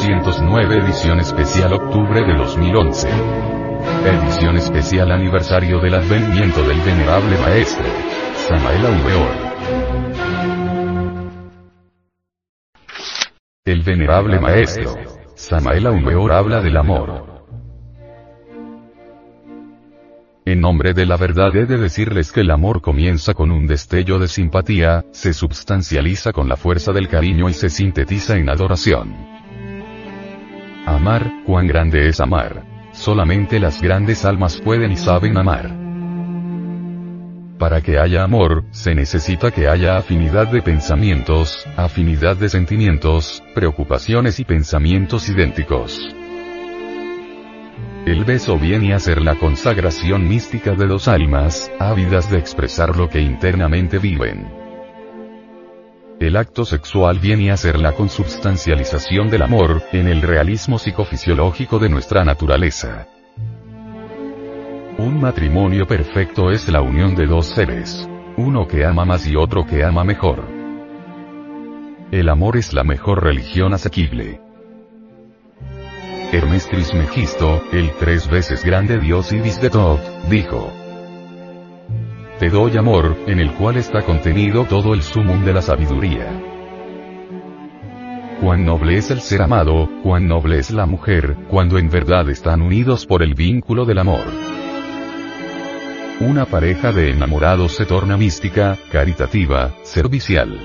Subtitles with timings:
[0.00, 3.06] 209 edición especial octubre de 2011.
[4.06, 7.84] Edición especial aniversario del advenimiento del venerable maestro.
[8.48, 9.30] Samael Aumeor.
[13.66, 14.94] El venerable maestro.
[15.34, 17.44] Samael Aumeor habla del amor.
[20.46, 24.18] En nombre de la verdad he de decirles que el amor comienza con un destello
[24.18, 29.39] de simpatía, se substancializa con la fuerza del cariño y se sintetiza en adoración.
[30.90, 32.64] Amar, cuán grande es amar.
[32.92, 35.70] Solamente las grandes almas pueden y saben amar.
[37.58, 44.40] Para que haya amor, se necesita que haya afinidad de pensamientos, afinidad de sentimientos, preocupaciones
[44.40, 46.14] y pensamientos idénticos.
[48.04, 53.08] El beso viene a ser la consagración mística de dos almas, ávidas de expresar lo
[53.08, 54.59] que internamente viven.
[56.20, 61.88] El acto sexual viene a ser la consubstancialización del amor, en el realismo psicofisiológico de
[61.88, 63.08] nuestra naturaleza.
[64.98, 68.06] Un matrimonio perfecto es la unión de dos seres.
[68.36, 70.44] Uno que ama más y otro que ama mejor.
[72.10, 74.42] El amor es la mejor religión asequible.
[76.32, 80.79] Hermes Trismegisto, el tres veces grande dios Ibis de Thoth, dijo.
[82.40, 86.26] Te doy amor, en el cual está contenido todo el sumum de la sabiduría.
[88.40, 92.62] Cuán noble es el ser amado, cuán noble es la mujer, cuando en verdad están
[92.62, 94.24] unidos por el vínculo del amor.
[96.20, 100.58] Una pareja de enamorados se torna mística, caritativa, servicial.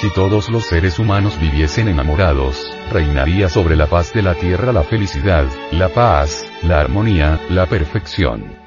[0.00, 4.84] Si todos los seres humanos viviesen enamorados, reinaría sobre la paz de la tierra la
[4.84, 8.57] felicidad, la paz, la armonía, la perfección.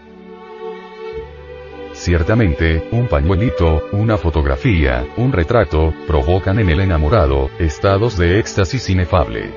[2.02, 9.52] Ciertamente, un pañuelito, una fotografía, un retrato, provocan en el enamorado, estados de éxtasis inefable.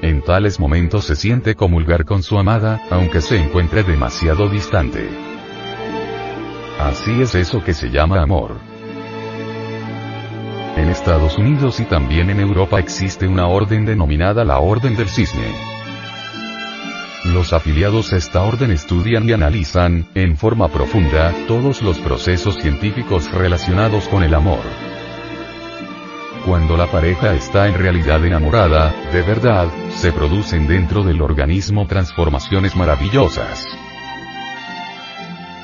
[0.00, 5.08] En tales momentos se siente comulgar con su amada, aunque se encuentre demasiado distante.
[6.78, 8.52] Así es eso que se llama amor.
[10.76, 15.75] En Estados Unidos y también en Europa existe una orden denominada la Orden del Cisne.
[17.32, 23.30] Los afiliados a esta orden estudian y analizan, en forma profunda, todos los procesos científicos
[23.32, 24.62] relacionados con el amor.
[26.44, 32.76] Cuando la pareja está en realidad enamorada, de verdad, se producen dentro del organismo transformaciones
[32.76, 33.66] maravillosas.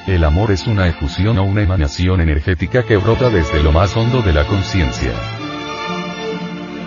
[0.08, 4.20] El amor es una efusión o una emanación energética que brota desde lo más hondo
[4.20, 5.41] de la conciencia.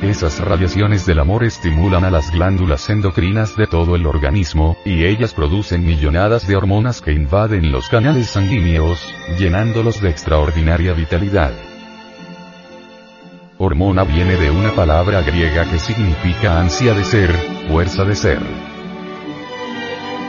[0.01, 5.33] Esas radiaciones del amor estimulan a las glándulas endocrinas de todo el organismo, y ellas
[5.33, 8.99] producen millonadas de hormonas que invaden los canales sanguíneos,
[9.39, 11.53] llenándolos de extraordinaria vitalidad.
[13.57, 17.31] Hormona viene de una palabra griega que significa ansia de ser,
[17.69, 18.39] fuerza de ser.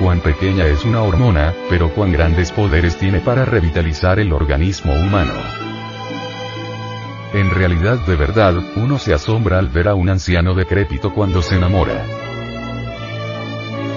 [0.01, 5.66] Cuán pequeña es una hormona, pero cuán grandes poderes tiene para revitalizar el organismo humano.
[7.37, 11.57] En realidad de verdad, uno se asombra al ver a un anciano decrépito cuando se
[11.57, 12.03] enamora.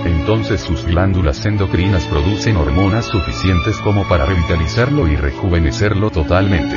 [0.04, 6.76] Entonces sus glándulas endocrinas producen hormonas suficientes como para revitalizarlo y rejuvenecerlo totalmente.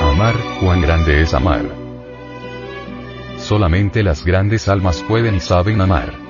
[0.00, 1.66] Amar, cuán grande es amar.
[3.38, 6.29] Solamente las grandes almas pueden y saben amar.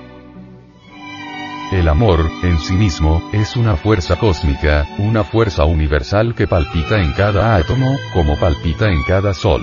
[1.73, 7.13] El amor, en sí mismo, es una fuerza cósmica, una fuerza universal que palpita en
[7.13, 9.63] cada átomo, como palpita en cada sol.